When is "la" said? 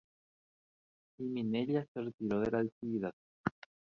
2.49-2.59